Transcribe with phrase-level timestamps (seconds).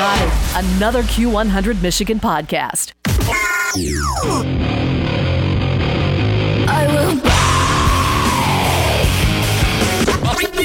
[0.00, 0.32] got it.
[0.76, 2.92] Another Q100 Michigan podcast.
[6.66, 7.20] I will.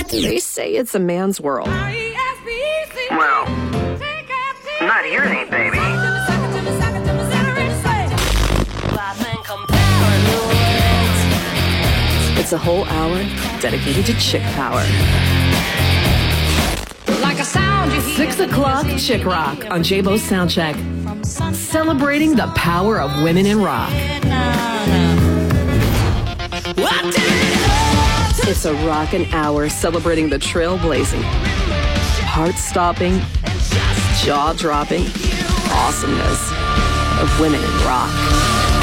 [0.09, 1.67] They say it's a man's world.
[1.67, 3.46] Well,
[4.81, 5.79] not yours, ain't, baby.
[12.40, 13.17] It's a whole hour
[13.60, 14.86] dedicated to chick power.
[18.16, 20.75] Six o'clock chick rock on Jabo's Soundcheck.
[21.53, 23.91] Celebrating the power of women in rock.
[28.48, 31.23] It's a rockin' hour celebrating the trailblazing,
[32.23, 33.20] heart-stopping,
[34.23, 35.01] jaw-dropping
[35.71, 36.51] awesomeness
[37.21, 38.74] of women in rock.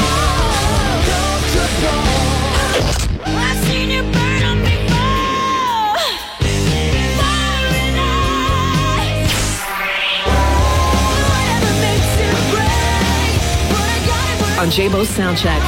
[14.63, 15.59] On Jabo's Soundcheck.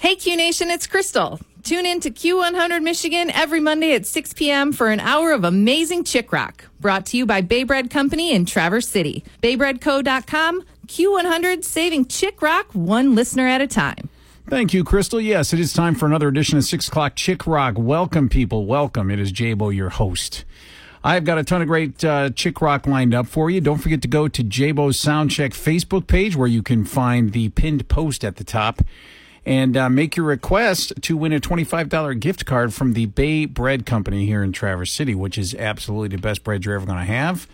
[0.00, 1.38] Hey, Q Nation, it's Crystal.
[1.62, 4.72] Tune in to Q100 Michigan every Monday at 6 p.m.
[4.72, 6.64] for an hour of amazing chick rock.
[6.80, 9.24] Brought to you by Bay Bread Company in Traverse City.
[9.42, 14.08] BayBreadCo.com, Q100, saving chick rock one listener at a time.
[14.48, 15.20] Thank you, Crystal.
[15.20, 17.74] Yes, it is time for another edition of Six O'clock Chick Rock.
[17.76, 18.64] Welcome, people.
[18.64, 19.10] Welcome.
[19.10, 20.46] It is Jabo, your host.
[21.08, 23.62] I've got a ton of great uh, chick rock lined up for you.
[23.62, 27.88] Don't forget to go to Jabo's Soundcheck Facebook page where you can find the pinned
[27.88, 28.82] post at the top
[29.46, 33.86] and uh, make your request to win a $25 gift card from the Bay Bread
[33.86, 37.04] Company here in Traverse City, which is absolutely the best bread you're ever going to
[37.06, 37.48] have.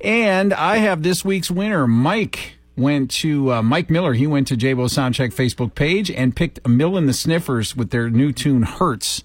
[0.00, 2.52] And I have this week's winner, Mike.
[2.76, 4.12] Went to uh, Mike Miller.
[4.14, 8.08] He went to Jabo's Soundcheck Facebook page and picked Amyl and the Sniffers with their
[8.08, 9.24] new tune "Hurts."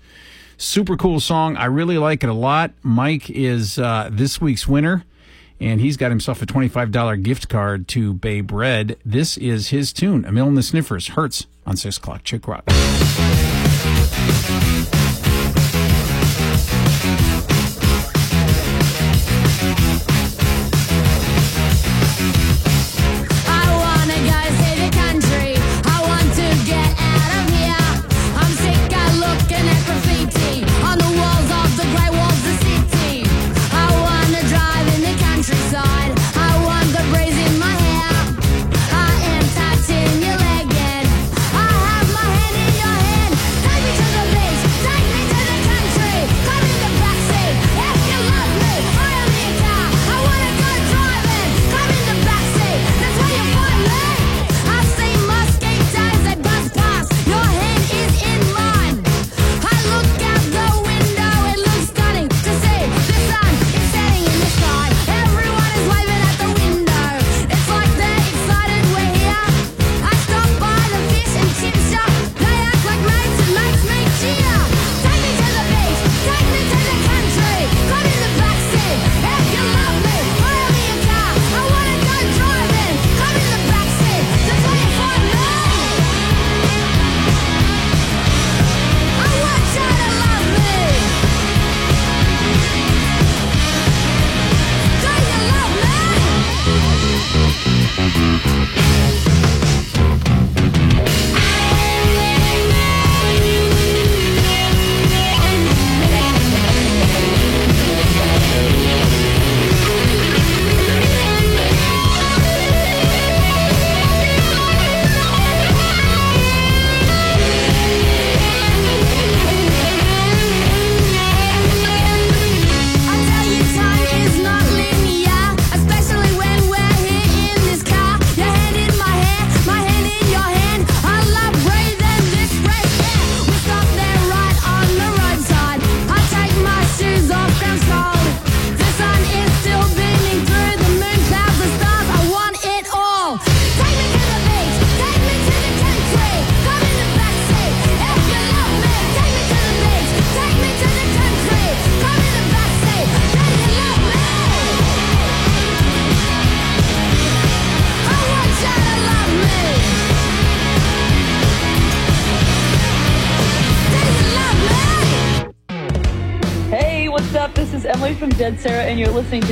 [0.58, 1.55] Super cool song.
[1.55, 2.72] I really like it a lot.
[2.81, 5.03] Mike is uh, this week's winner,
[5.59, 8.97] and he's got himself a $25 gift card to Bay Bread.
[9.06, 12.63] This is his tune, Amyl and the Sniffers, Hurts on 6 o'clock Chick Rock.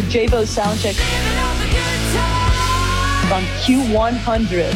[0.09, 3.31] Jabo Soundcheck Living all the good times.
[3.31, 4.73] on Q100.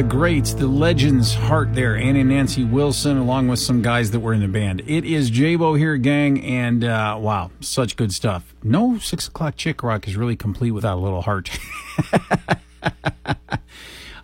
[0.00, 4.32] The greats, the legends heart there, Annie Nancy Wilson, along with some guys that were
[4.32, 4.80] in the band.
[4.86, 8.54] It is Jabo here, gang, and uh, wow, such good stuff.
[8.62, 11.50] No six o'clock chick rock is really complete without a little heart.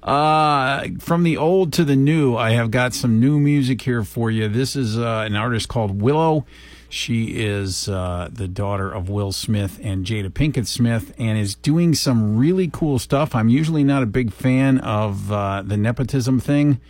[0.02, 4.30] Uh, from the old to the new, I have got some new music here for
[4.30, 4.46] you.
[4.46, 6.46] This is uh, an artist called Willow.
[6.96, 11.94] She is uh, the daughter of Will Smith and Jada Pinkett Smith and is doing
[11.94, 13.34] some really cool stuff.
[13.34, 16.80] I'm usually not a big fan of uh, the nepotism thing,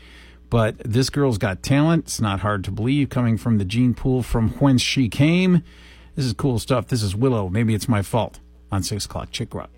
[0.48, 2.04] but this girl's got talent.
[2.04, 5.64] It's not hard to believe coming from the gene pool from whence she came.
[6.14, 6.86] This is cool stuff.
[6.86, 7.48] This is Willow.
[7.48, 8.38] Maybe it's my fault
[8.70, 9.70] on 6 o'clock Chick Rock.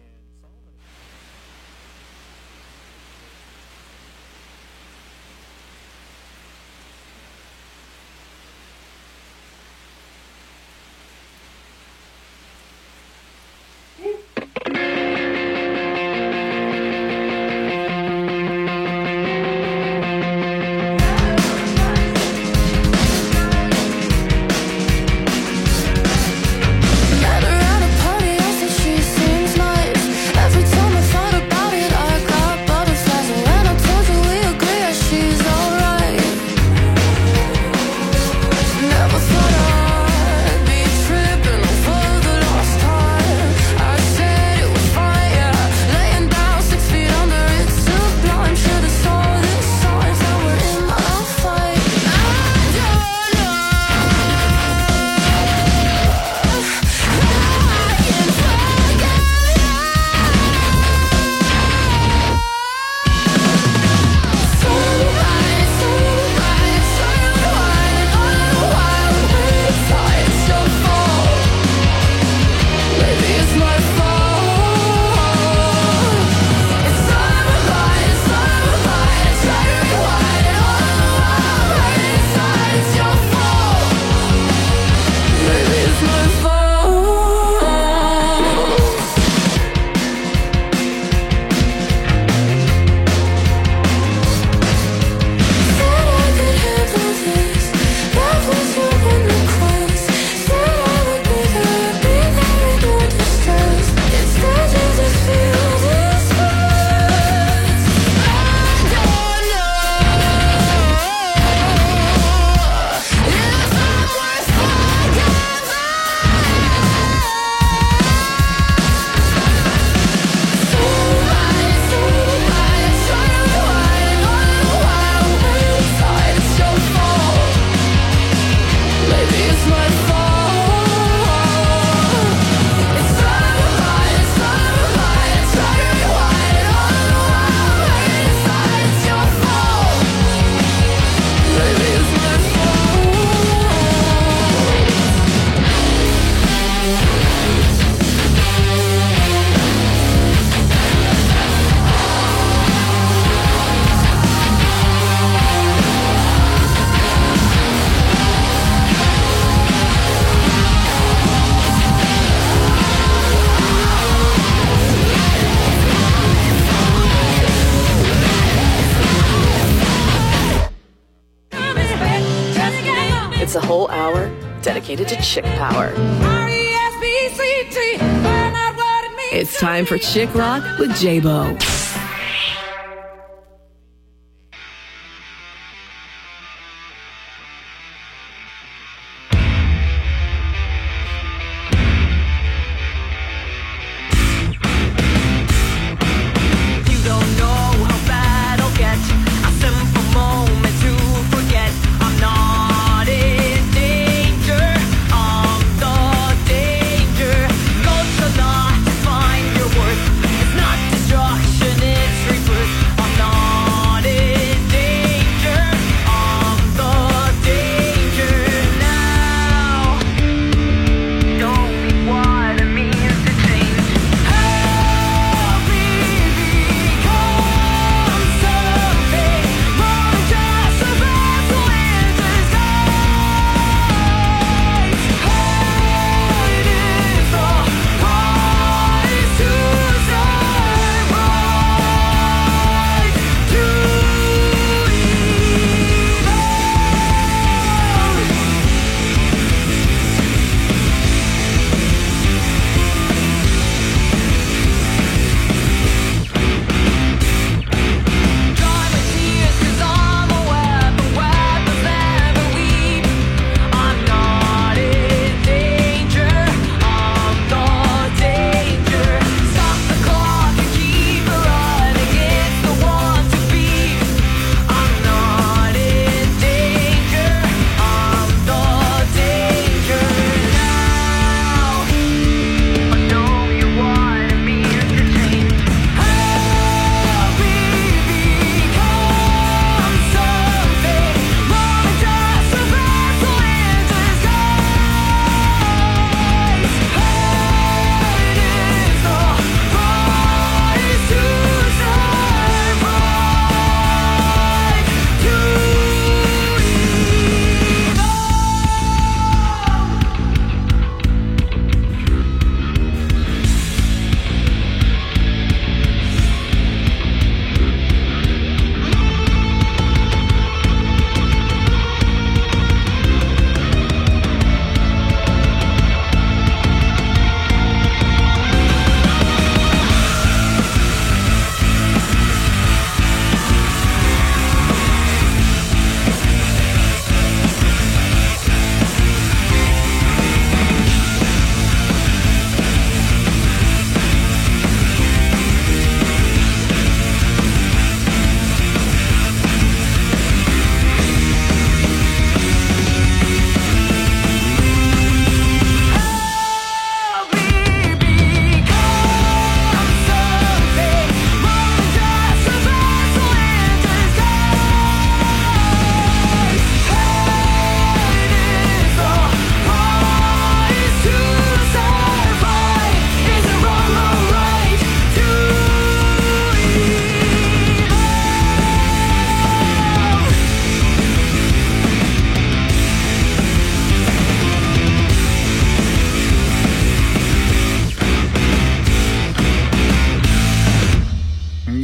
[174.69, 175.95] Dedicated to chick power.
[175.97, 177.97] R-E-S-P-C-T.
[177.99, 179.97] Find out what it means It's time for.
[179.97, 181.59] Chick Rock with Jabo.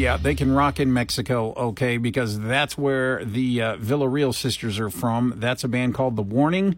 [0.05, 4.91] Yeah, they can rock in Mexico, okay, because that's where the uh, Villarreal sisters are
[4.91, 5.33] from.
[5.39, 6.77] That's a band called The Warning.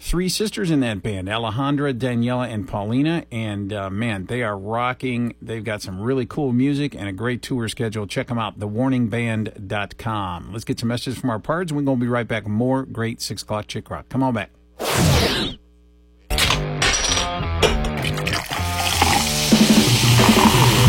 [0.00, 3.26] Three sisters in that band Alejandra, Daniela, and Paulina.
[3.30, 5.34] And uh, man, they are rocking.
[5.42, 8.06] They've got some really cool music and a great tour schedule.
[8.06, 10.52] Check them out, thewarningband.com.
[10.54, 11.74] Let's get some messages from our pards.
[11.74, 14.08] We're going to be right back more great 6 o'clock chick rock.
[14.08, 15.58] Come on back.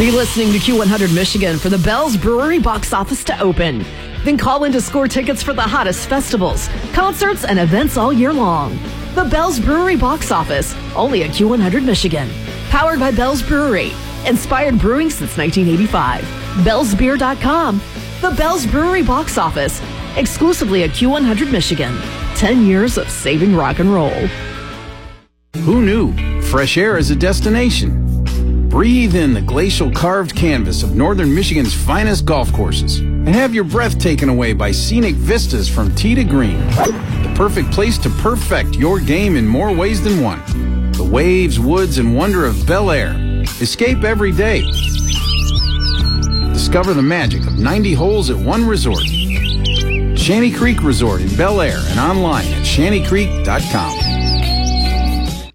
[0.04, 3.86] Be listening to Q100 Michigan for the Bell's Brewery box office to open.
[4.26, 8.34] Then call in to score tickets for the hottest festivals, concerts, and events all year
[8.34, 8.78] long.
[9.16, 12.30] The Bell's Brewery box office, only at Q100 Michigan.
[12.68, 13.94] Powered by Bell's Brewery.
[14.28, 16.22] Inspired brewing since 1985.
[16.66, 17.82] Bell'sBeer.com.
[18.20, 19.82] The Bell's Brewery box office,
[20.18, 21.98] exclusively at Q100 Michigan.
[22.36, 24.28] 10 years of saving rock and roll.
[25.63, 28.12] Who knew fresh air is a destination?
[28.74, 33.66] Breathe in the glacial carved canvas of northern Michigan's finest golf courses and have your
[33.66, 36.58] breath taken away by scenic vistas from tee to green.
[36.72, 40.42] The perfect place to perfect your game in more ways than one.
[40.94, 43.14] The waves, woods, and wonder of Bellaire.
[43.62, 44.62] Escape every day.
[46.52, 49.06] Discover the magic of 90 holes at one resort.
[50.18, 54.23] Shanty Creek Resort in Bellaire and online at shantycreek.com.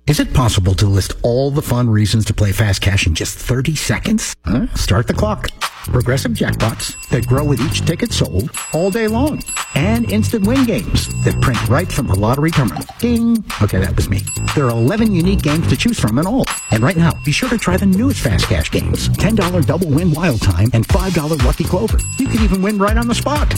[0.08, 3.36] Is it possible to list all the fun reasons to play Fast Cash in just
[3.36, 4.34] 30 seconds?
[4.42, 4.66] Huh?
[4.74, 5.50] Start the clock.
[5.60, 9.42] Progressive jackpots that grow with each ticket sold all day long.
[9.74, 12.82] And instant win games that print right from the lottery terminal.
[13.00, 13.44] Ding!
[13.60, 14.22] Okay, that was me.
[14.54, 16.46] There are 11 unique games to choose from in all.
[16.70, 19.10] And right now, be sure to try the newest Fast Cash games.
[19.10, 21.98] $10 double win wild time and $5 lucky clover.
[22.18, 23.50] You can even win right on the spot.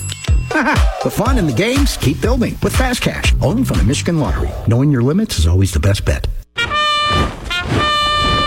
[1.04, 4.50] the fun and the games keep building with Fast Cash, only from the Michigan Lottery.
[4.66, 6.26] Knowing your limits is always the best bet.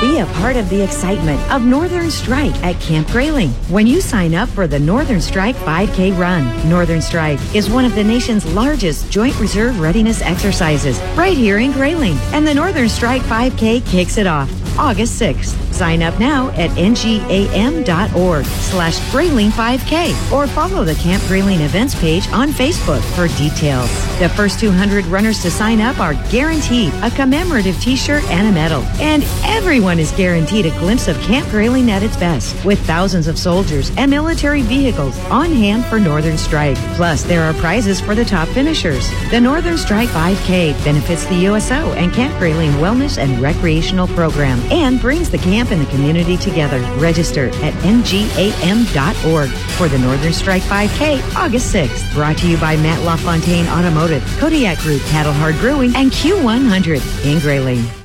[0.02, 4.36] Be a part of the excitement of Northern Strike at Camp Grayling when you sign
[4.36, 6.69] up for the Northern Strike 5K run.
[6.69, 11.71] Northern Strike is one of the nation's largest joint reserve readiness exercises right here in
[11.71, 12.17] Grayling.
[12.34, 15.73] And the Northern Strike 5K kicks it off August 6th.
[15.73, 22.27] Sign up now at ngam.org slash Grayling 5K or follow the Camp Grayling events page
[22.29, 23.89] on Facebook for details.
[24.19, 28.83] The first 200 runners to sign up are guaranteed a commemorative t-shirt and a medal.
[28.99, 33.39] And everyone is guaranteed a glimpse of Camp Grayling at its best with thousands of
[33.39, 36.77] soldiers and military vehicles on hand for Northern Strike.
[36.95, 39.09] Plus, there are prizes for the top finishers.
[39.31, 44.99] The Northern Strike 5K benefits the USO and Camp Grayling Wellness and Recreational Program and
[44.99, 46.80] brings the camp and the community together.
[46.97, 52.13] Register at ngam.org for the Northern Strike 5K August 6th.
[52.13, 57.39] Brought to you by Matt LaFontaine Automotive, Kodiak Group, Paddle Hard Brewing, and Q100 in
[57.39, 58.02] Grayling.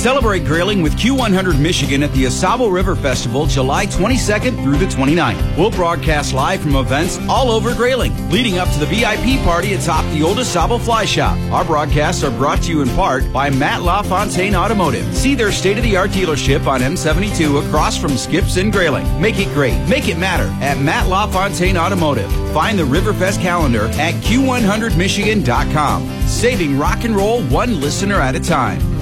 [0.00, 5.58] Celebrate Grayling with Q100 Michigan at the AuSable River Festival July 22nd through the 29th.
[5.58, 10.10] We'll broadcast live from events all over Grayling, leading up to the VIP party atop
[10.14, 11.36] the old AuSable Fly Shop.
[11.52, 15.14] Our broadcasts are brought to you in part by Matt LaFontaine Automotive.
[15.14, 19.20] See their state-of-the-art dealership on M72 across from Skips in Grayling.
[19.20, 19.86] Make it great.
[19.86, 22.32] Make it matter at Matt LaFontaine Automotive.
[22.54, 26.08] Find the Riverfest calendar at Q100Michigan.com.
[26.26, 28.99] Saving rock and roll one listener at a time.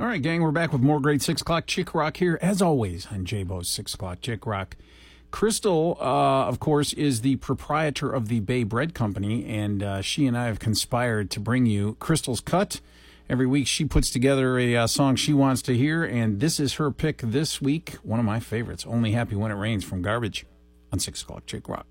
[0.00, 3.06] All right, gang, we're back with more great 6 o'clock Chick Rock here, as always,
[3.08, 4.76] on Jabo's 6 o'clock Chick Rock.
[5.30, 10.26] Crystal, uh, of course, is the proprietor of the Bay Bread Company, and uh, she
[10.26, 12.80] and I have conspired to bring you Crystal's Cut.
[13.28, 16.74] Every week she puts together a uh, song she wants to hear, and this is
[16.74, 17.96] her pick this week.
[18.02, 20.46] One of my favorites, Only Happy When It Rains from Garbage
[20.94, 21.84] on 6 o'clock Chick Rock.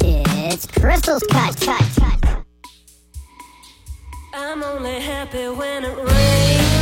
[0.00, 2.44] It's Crystal's cut, cut, cut.
[4.34, 6.81] I'm only happy when it rains.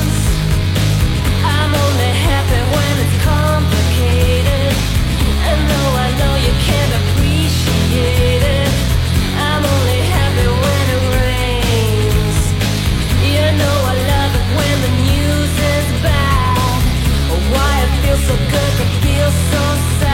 [18.31, 19.63] So good but feels so
[19.99, 20.10] sad.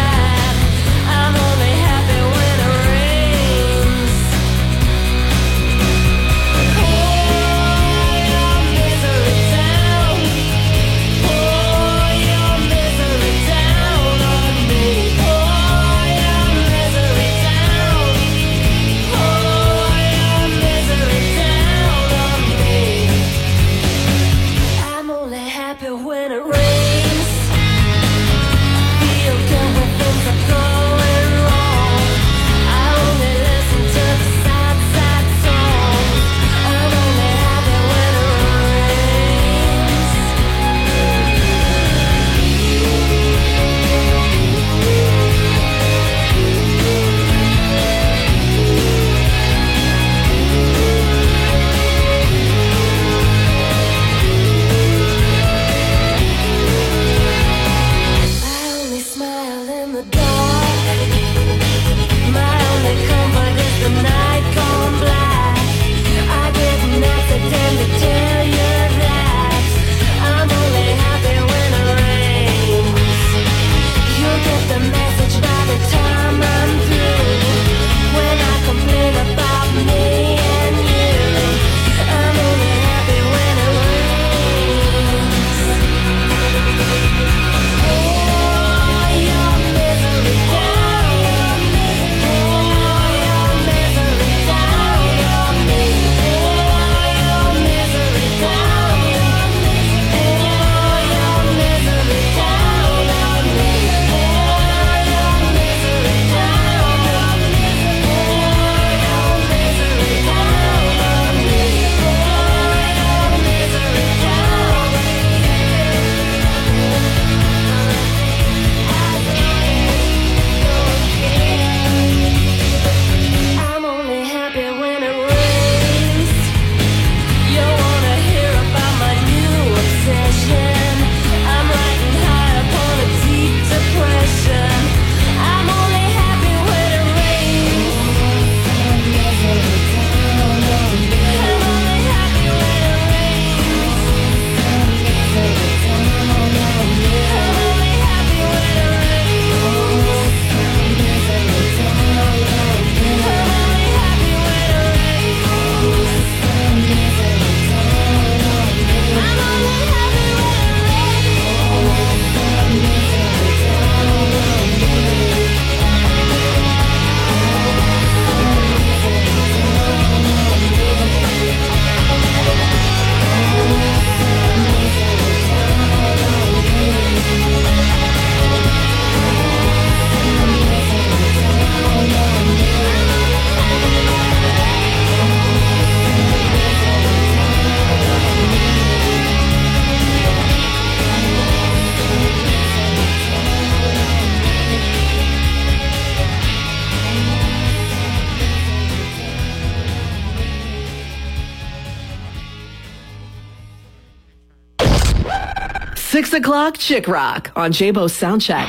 [206.17, 208.67] 6 o'clock Chick Rock on Jabo Soundcheck.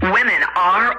[0.00, 0.98] Women R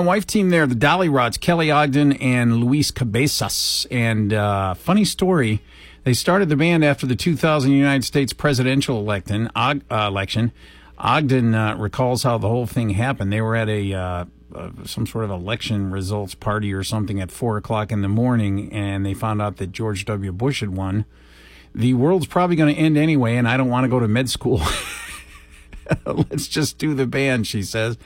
[0.00, 3.86] and wife team there, the Dollyrots, Kelly Ogden and Luis Cabezas.
[3.90, 5.62] And uh, funny story,
[6.04, 9.50] they started the band after the 2000 United States presidential election.
[9.54, 10.52] Og, uh, election.
[10.96, 13.30] Ogden uh, recalls how the whole thing happened.
[13.30, 17.30] They were at a uh, uh, some sort of election results party or something at
[17.30, 20.32] four o'clock in the morning, and they found out that George W.
[20.32, 21.04] Bush had won.
[21.74, 24.30] The world's probably going to end anyway, and I don't want to go to med
[24.30, 24.62] school.
[26.06, 27.98] let's just do the band, she says.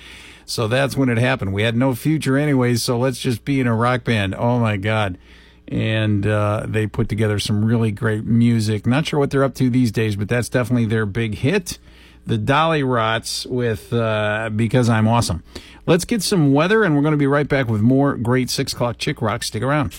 [0.46, 1.52] So that's when it happened.
[1.52, 4.34] We had no future anyways, so let's just be in a rock band.
[4.34, 5.18] Oh my God.
[5.66, 8.86] And uh, they put together some really great music.
[8.86, 11.78] Not sure what they're up to these days, but that's definitely their big hit.
[12.26, 15.42] The Dollyrots with uh, Because I'm Awesome.
[15.86, 18.72] Let's get some weather, and we're going to be right back with more great 6
[18.72, 19.42] o'clock chick rock.
[19.42, 19.92] Stick around.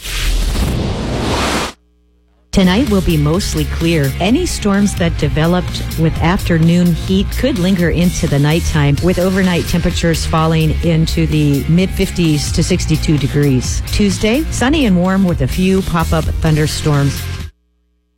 [2.55, 4.09] Tonight will be mostly clear.
[4.21, 10.25] Any storms that developed with afternoon heat could linger into the nighttime with overnight temperatures
[10.25, 13.81] falling into the mid 50s to 62 degrees.
[13.91, 17.21] Tuesday, sunny and warm with a few pop up thunderstorms.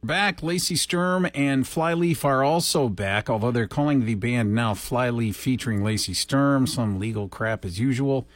[0.04, 5.36] Back, Lacey Sturm and Flyleaf are also back, although they're calling the band now Flyleaf
[5.36, 8.28] featuring Lacey Sturm, some legal crap as usual.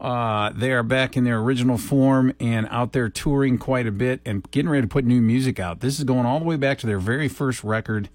[0.00, 4.20] Uh, they are back in their original form and out there touring quite a bit
[4.26, 5.80] and getting ready to put new music out.
[5.80, 8.08] This is going all the way back to their very first record.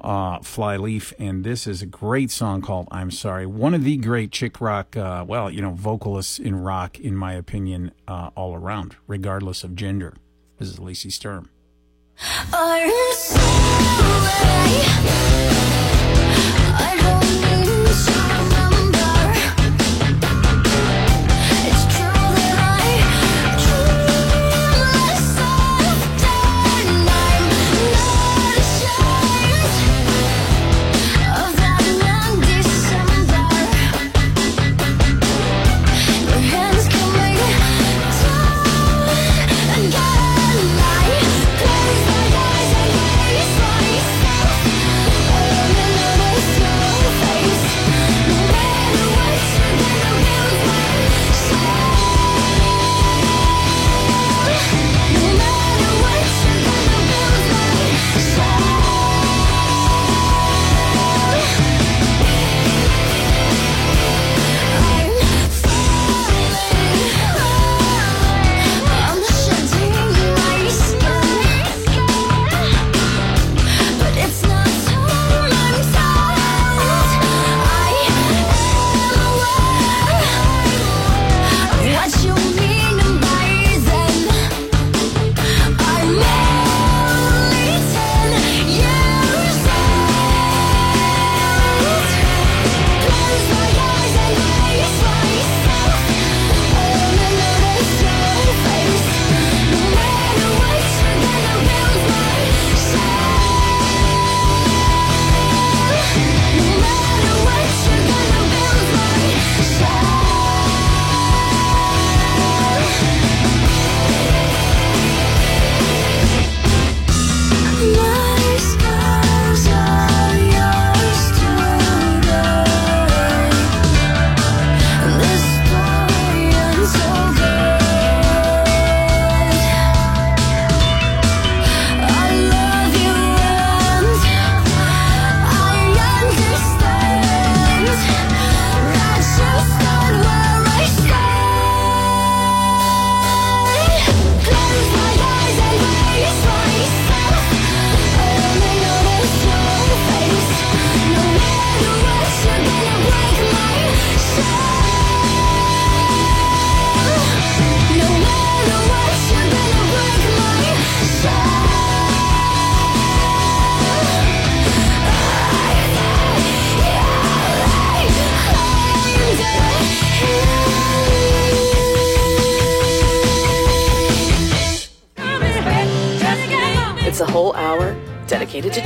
[0.00, 4.32] uh, Flyleaf, and this is a great song called "I'm Sorry." One of the great
[4.32, 8.96] chick rock, uh, well, you know, vocalists in rock, in my opinion, uh, all around,
[9.06, 10.14] regardless of gender.
[10.58, 11.50] This is Lacey Sturm.
[12.50, 12.90] Sorry.
[16.74, 17.21] I don't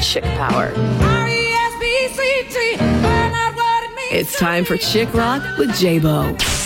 [0.07, 0.73] chick power.
[4.13, 6.66] It's time for Chick Rock with Jabo.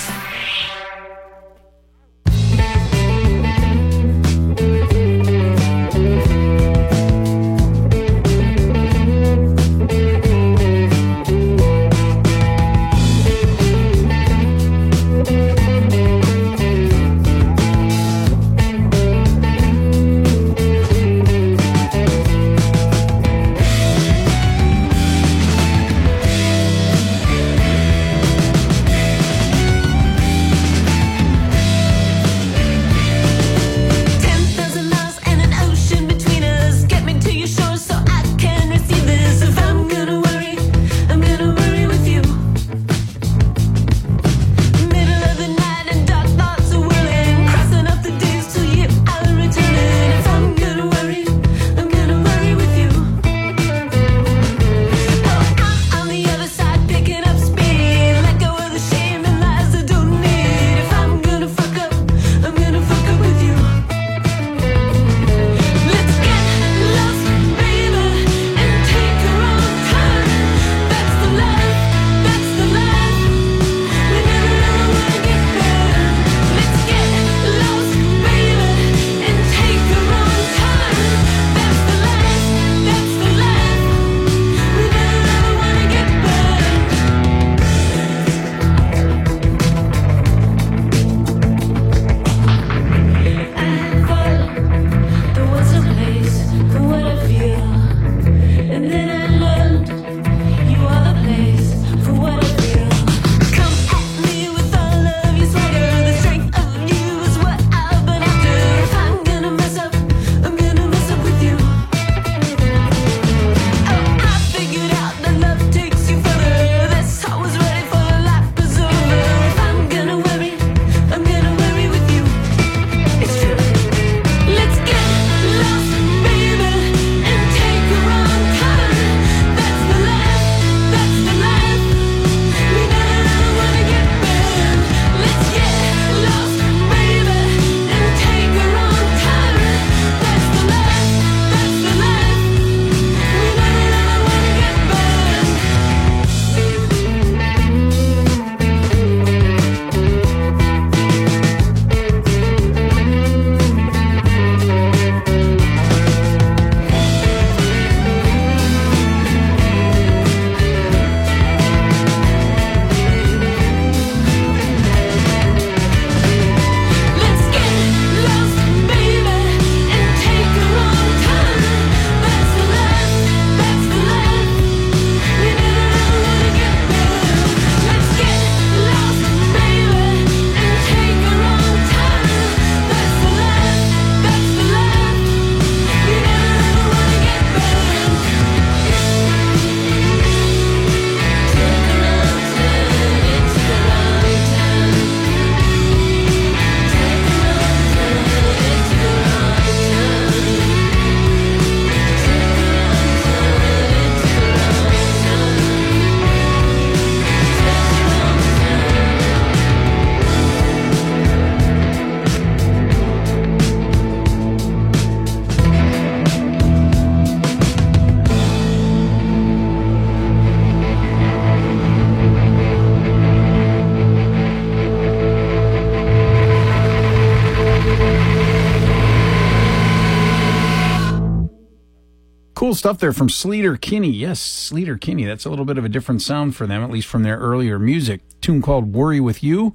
[232.80, 234.08] Stuff there from Sleater Kinney.
[234.08, 235.24] Yes, Sleater Kinney.
[235.24, 237.78] That's a little bit of a different sound for them, at least from their earlier
[237.78, 238.22] music.
[238.40, 239.74] Tune called Worry With You.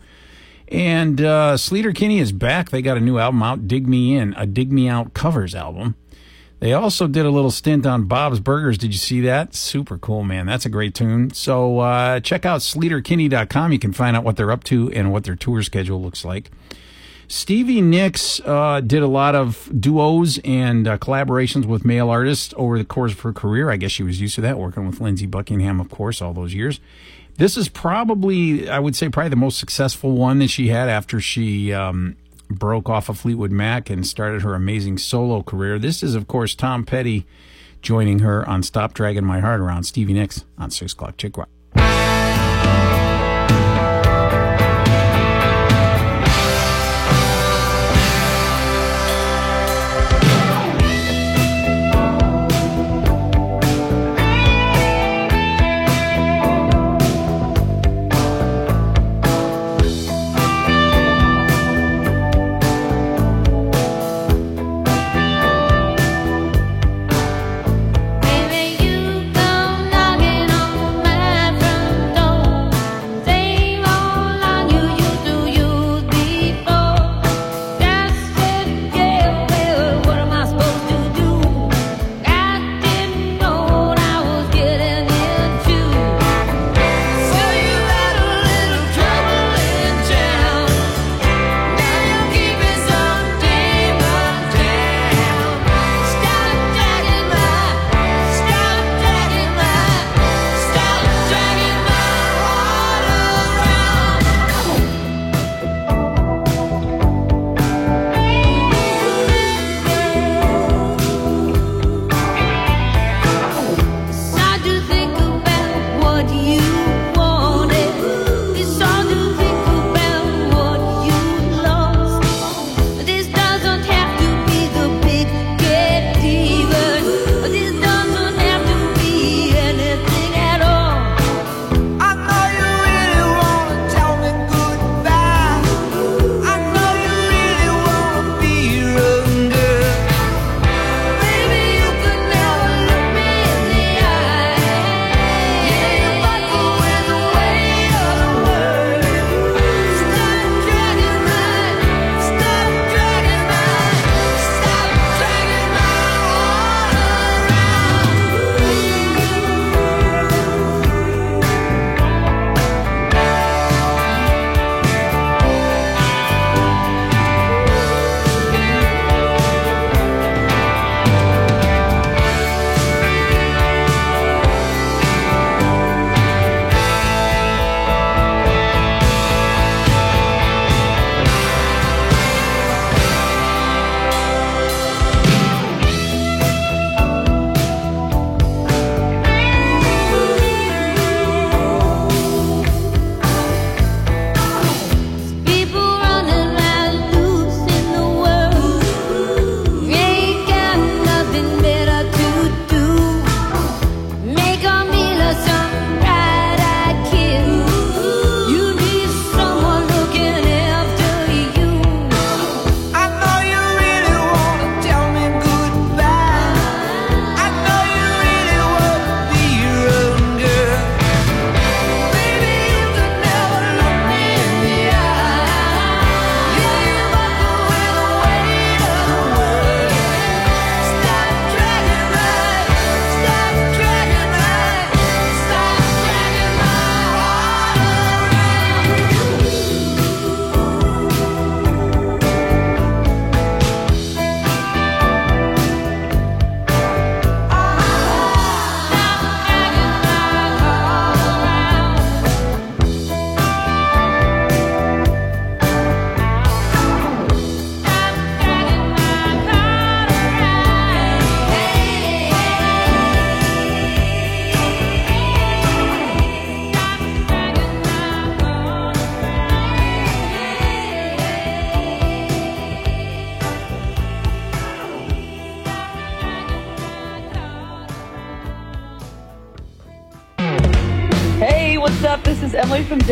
[0.70, 2.72] And uh, Sleater Kinney is back.
[2.72, 5.95] They got a new album out, Dig Me In, a Dig Me Out covers album.
[6.60, 8.80] They also did a little stint on Bob's Burgers.
[8.80, 9.53] Did you see that?
[9.53, 10.47] Super cool, man.
[10.47, 11.30] That's a great tune.
[11.32, 13.72] So uh, check out sleaterkinney.com.
[13.72, 16.49] You can find out what they're up to and what their tour schedule looks like.
[17.28, 22.78] Stevie Nicks uh, did a lot of duos and uh, collaborations with male artists over
[22.78, 23.69] the course of her career.
[23.69, 26.53] I guess she was used to that, working with Lindsey Buckingham, of course, all those
[26.53, 26.80] years.
[27.38, 31.19] This is probably, I would say, probably the most successful one that she had after
[31.19, 32.15] she um,
[32.49, 35.78] broke off of Fleetwood Mac and started her amazing solo career.
[35.78, 37.26] This is, of course, Tom Petty
[37.82, 39.84] joining her on Stop Dragging My Heart Around.
[39.84, 41.49] Stevie Nicks on 6 o'clock Chick Rock.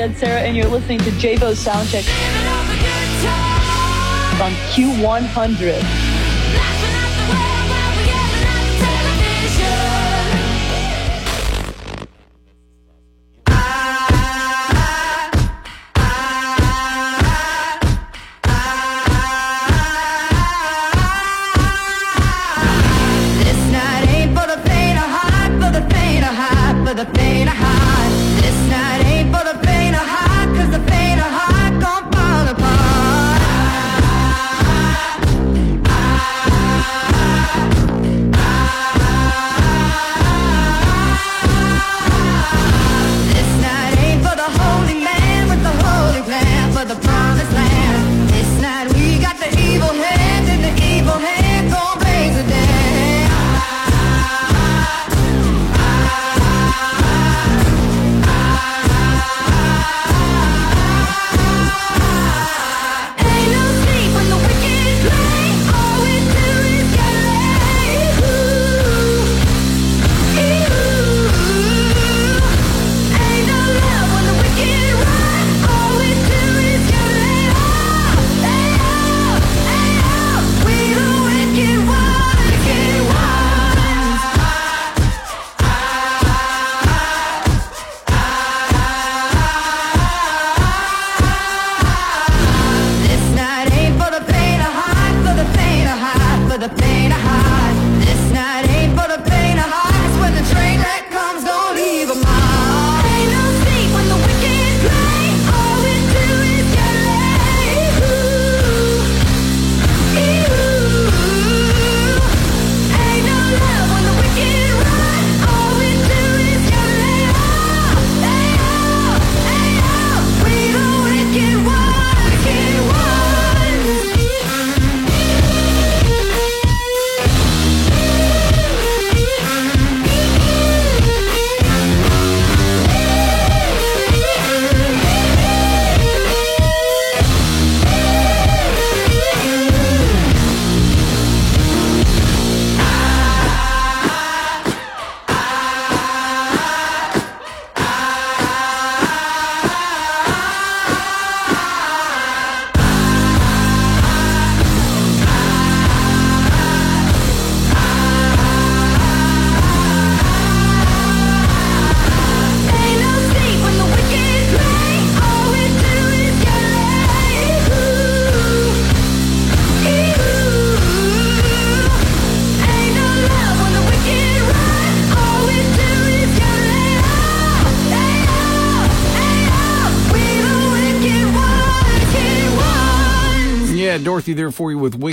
[0.03, 2.03] Dead Sara, and you're listening to Jabo's Soundcheck
[4.41, 6.12] on Q100.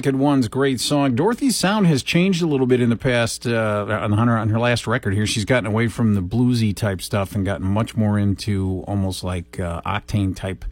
[0.00, 0.48] Wicked Ones.
[0.48, 1.14] Great song.
[1.14, 4.58] Dorothy's sound has changed a little bit in the past uh, on, her, on her
[4.58, 5.26] last record here.
[5.26, 9.60] She's gotten away from the bluesy type stuff and gotten much more into almost like
[9.60, 10.64] uh, octane type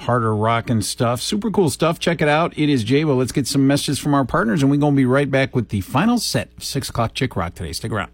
[0.00, 1.22] harder rock and stuff.
[1.22, 1.98] Super cool stuff.
[1.98, 2.52] Check it out.
[2.58, 3.16] It is Jabo.
[3.16, 5.70] Let's get some messages from our partners and we're going to be right back with
[5.70, 7.72] the final set of 6 o'clock Chick Rock today.
[7.72, 8.10] Stick around.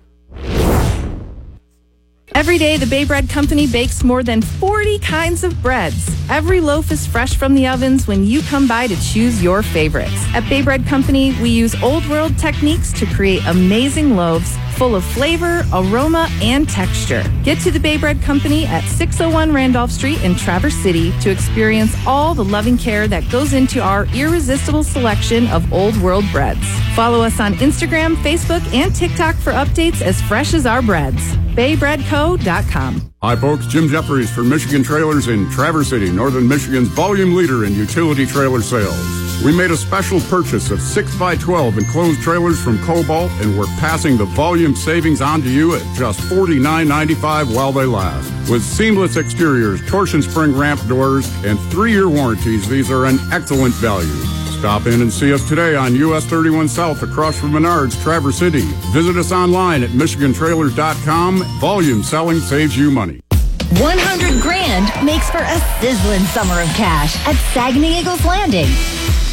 [2.37, 6.07] Every day, the Bay Bread Company bakes more than 40 kinds of breads.
[6.29, 10.13] Every loaf is fresh from the ovens when you come by to choose your favorites.
[10.35, 15.03] At Bay Bread Company, we use old world techniques to create amazing loaves full of
[15.03, 17.25] flavor, aroma, and texture.
[17.43, 21.97] Get to the Bay Bread Company at 601 Randolph Street in Traverse City to experience
[22.07, 26.69] all the loving care that goes into our irresistible selection of old world breads.
[26.95, 31.39] Follow us on Instagram, Facebook, and TikTok for updates as fresh as our breads.
[31.57, 33.13] BayBreadCo.com.
[33.23, 33.67] Hi, folks.
[33.67, 38.61] Jim Jeffries for Michigan Trailers in Traverse City, Northern Michigan's volume leader in utility trailer
[38.61, 39.43] sales.
[39.43, 44.25] We made a special purchase of 6x12 enclosed trailers from Cobalt, and we're passing the
[44.25, 48.31] volume savings on to you at just $49.95 while they last.
[48.51, 53.75] With seamless exteriors, torsion spring ramp doors, and three year warranties, these are an excellent
[53.75, 54.36] value.
[54.59, 58.63] Stop in and see us today on US 31 South across from Menards, Traverse City.
[58.93, 61.45] Visit us online at MichiganTrailers.com.
[61.61, 63.21] Volume selling saves you money.
[63.31, 68.69] 100 grand makes for a sizzling summer of cash at Saganing Eagles Landing.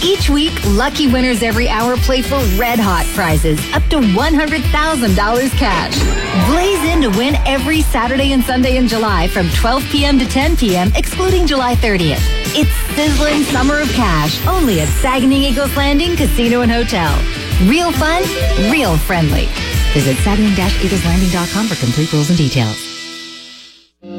[0.04, 6.50] Each week, lucky winners every hour play for red hot prizes up to $100,000 cash.
[6.52, 10.20] Blaze in to win every Saturday and Sunday in July from 12 p.m.
[10.20, 12.20] to 10 p.m., excluding July 30th.
[12.54, 17.16] It's sizzling summer of cash only at Saganing Eagles Landing Casino and Hotel.
[17.70, 18.24] Real fun,
[18.70, 19.46] real friendly.
[19.94, 22.93] Visit saganing-eagleslanding.com for complete rules and details.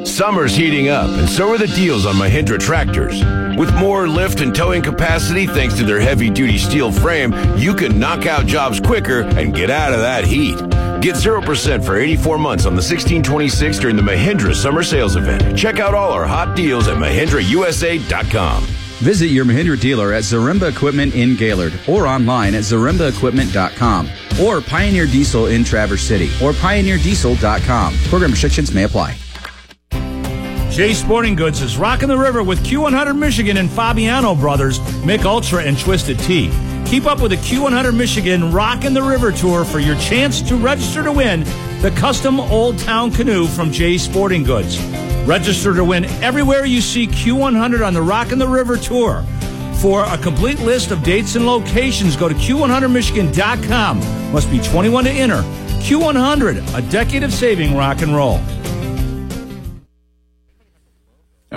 [0.05, 3.25] Summer's heating up, and so are the deals on Mahindra tractors.
[3.59, 7.99] With more lift and towing capacity thanks to their heavy duty steel frame, you can
[7.99, 10.57] knock out jobs quicker and get out of that heat.
[11.01, 15.57] Get 0% for 84 months on the 1626 during the Mahindra Summer Sales Event.
[15.57, 18.63] Check out all our hot deals at MahindraUSA.com.
[19.01, 24.09] Visit your Mahindra dealer at Zaremba Equipment in Gaylord or online at zarembaequipment.com.
[24.43, 27.95] or Pioneer Diesel in Traverse City or pioneerdiesel.com.
[28.09, 29.17] Program restrictions may apply.
[30.75, 35.63] Jay Sporting Goods is rocking the river with Q100 Michigan and Fabiano Brothers, Mich Ultra,
[35.63, 36.51] and Twisted Tea.
[36.85, 41.05] Keep up with the Q100 Michigan Rockin' the River Tour for your chance to register
[41.05, 41.45] to win
[41.81, 44.83] the custom Old Town canoe from Jay Sporting Goods.
[45.27, 49.25] Register to win everywhere you see Q100 on the Rockin' the River Tour.
[49.77, 54.33] For a complete list of dates and locations, go to Q100Michigan.com.
[54.33, 55.43] Must be 21 to enter.
[55.85, 58.41] Q100, a decade of saving rock and roll.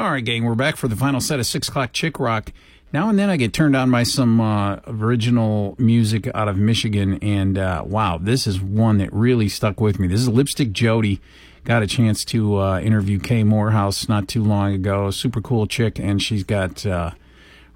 [0.08, 2.54] All right, gang, we're back for the final set of six o'clock chick rock.
[2.94, 7.20] Now and then I get turned on by some uh, original music out of Michigan,
[7.22, 10.08] and uh, wow, this is one that really stuck with me.
[10.08, 11.20] This is Lipstick Jodi.
[11.66, 15.12] Got a chance to uh, interview Kay Morehouse not too long ago.
[15.12, 17.12] Super cool chick, and she's got uh,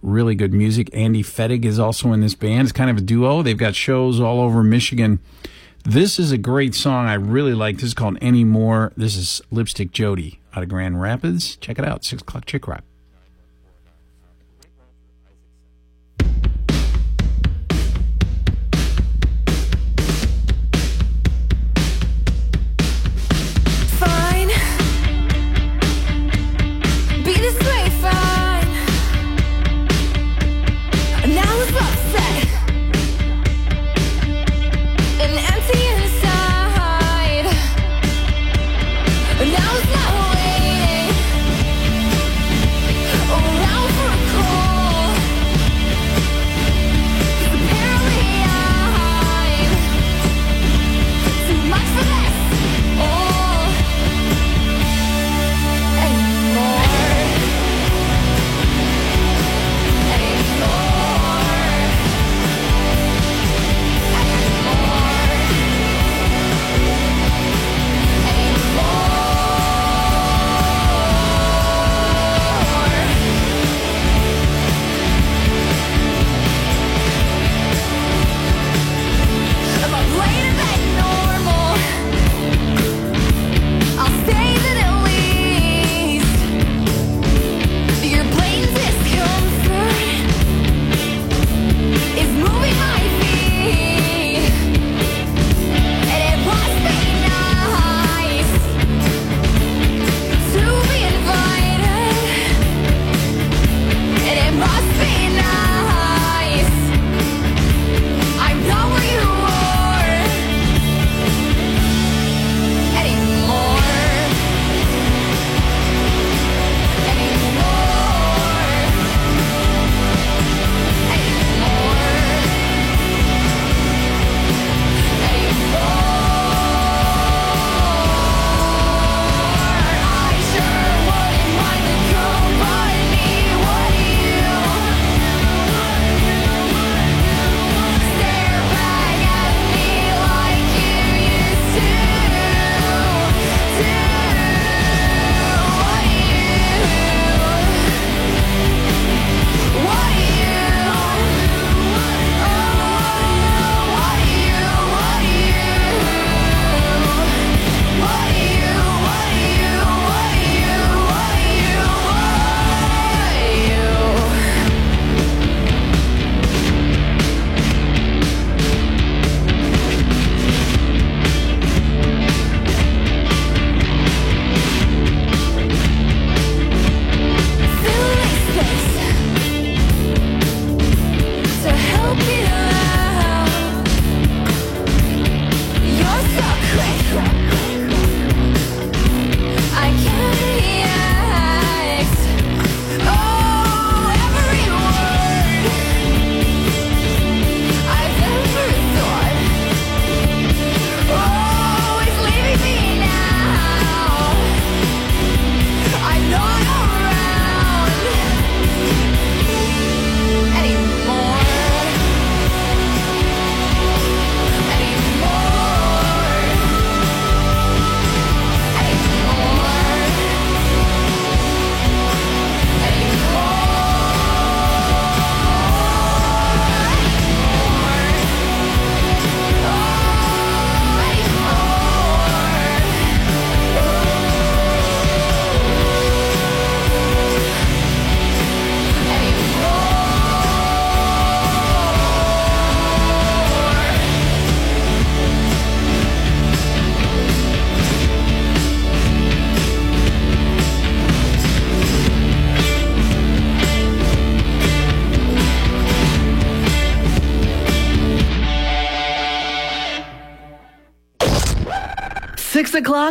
[0.01, 0.89] really good music.
[0.93, 2.61] Andy Fettig is also in this band.
[2.61, 3.41] It's kind of a duo.
[3.41, 5.19] They've got shows all over Michigan.
[5.83, 7.75] This is a great song I really like.
[7.75, 8.93] This is called Anymore.
[8.95, 11.55] This is Lipstick Jody out of Grand Rapids.
[11.57, 12.03] Check it out.
[12.03, 12.83] Six o'clock chick rock.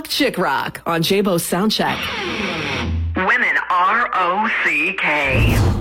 [0.01, 1.99] 6 Chick Rock on Jabo's Soundcheck.
[3.17, 5.80] Women R O C K.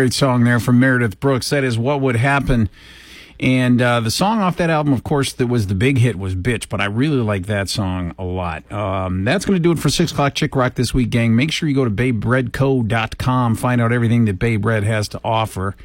[0.00, 1.50] Great song there from Meredith Brooks.
[1.50, 2.70] That is What Would Happen.
[3.38, 6.34] And uh, the song off that album, of course, that was the big hit was
[6.34, 8.72] Bitch, but I really like that song a lot.
[8.72, 11.36] Um, that's going to do it for 6 o'clock Chick Rock this week, gang.
[11.36, 15.76] Make sure you go to baybreadco.com, find out everything that Bay Bread has to offer.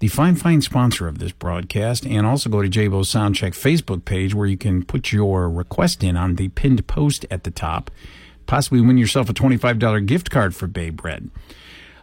[0.00, 4.34] The fine, fine sponsor of this broadcast, and also go to Jabo's Soundcheck Facebook page
[4.34, 7.90] where you can put your request in on the pinned post at the top.
[8.44, 11.30] Possibly win yourself a $25 gift card for Bay Bread.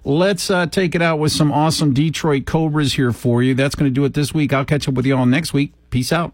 [0.04, 3.54] Let's uh, take it out with some awesome Detroit Cobras here for you.
[3.54, 4.52] That's going to do it this week.
[4.52, 5.74] I'll catch up with you all next week.
[5.92, 6.34] Peace out.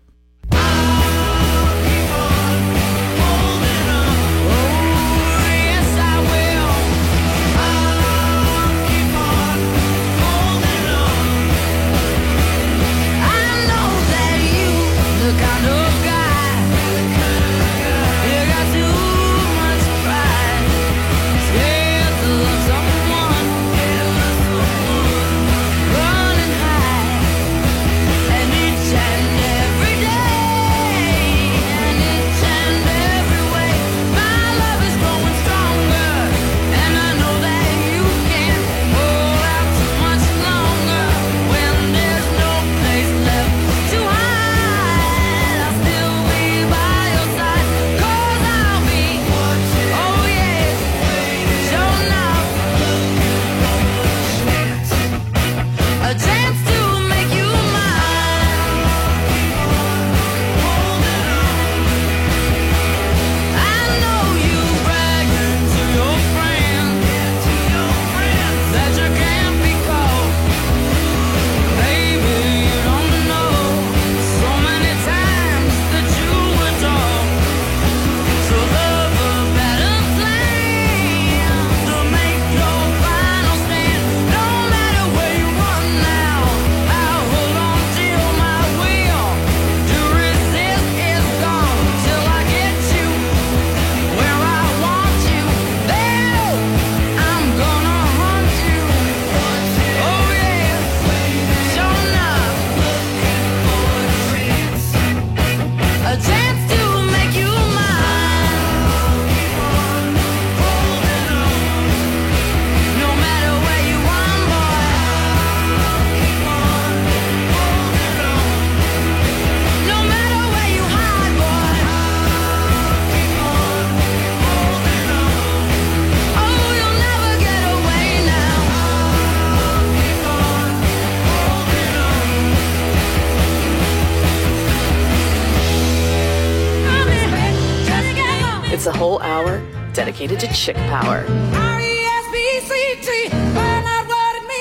[140.58, 141.24] Chick power.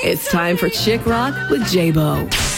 [0.03, 2.56] It's time for Chick Rock with Jabo.